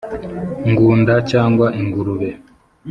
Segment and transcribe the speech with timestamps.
[0.69, 2.29] Ngunda cyangwa ingurube